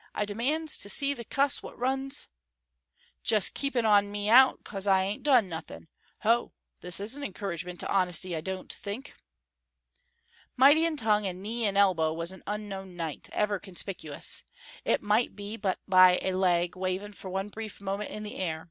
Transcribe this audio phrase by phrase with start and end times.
[0.15, 2.27] I demands to see the cuss what runs"
[3.23, 5.89] "Jest keeping on me out 'cos I ain't done nothin'.
[6.21, 9.13] Ho, this is a encouragement to honesty, I don't think."
[10.57, 14.43] Mighty in tongue and knee and elbow was an unknown knight, ever conspicuous;
[14.83, 18.59] it might be but by a leg waving for one brief moment in the air.